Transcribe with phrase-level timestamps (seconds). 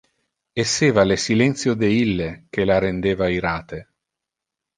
[0.61, 3.83] Esseva le silentio de ille que la rendeva irate.